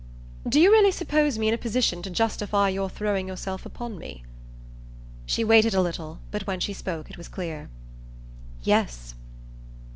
[0.49, 4.23] "Do you really suppose me in a position to justify your throwing yourself upon me?"
[5.27, 7.69] She waited a little, but when she spoke it was clear.
[8.63, 9.13] "Yes."